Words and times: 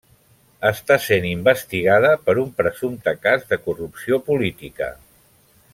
Està 0.69 0.95
sent 1.03 1.27
investigada 1.31 2.13
per 2.29 2.35
un 2.45 2.49
presumpte 2.61 3.13
cas 3.27 3.47
de 3.53 3.61
corrupció 3.67 4.23
política. 4.31 4.91